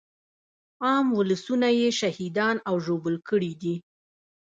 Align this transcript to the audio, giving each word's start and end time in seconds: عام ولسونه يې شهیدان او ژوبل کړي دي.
عام 0.83 1.07
ولسونه 1.17 1.67
يې 1.79 1.89
شهیدان 1.99 2.55
او 2.69 2.75
ژوبل 2.85 3.15
کړي 3.29 3.51
دي. 3.61 3.75